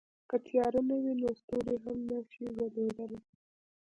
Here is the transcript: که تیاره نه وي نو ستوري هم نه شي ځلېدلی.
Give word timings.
که 0.29 0.35
تیاره 0.45 0.81
نه 0.89 0.95
وي 1.03 1.13
نو 1.21 1.29
ستوري 1.41 1.75
هم 1.83 1.97
نه 2.09 2.17
شي 2.31 2.45
ځلېدلی. 2.55 3.19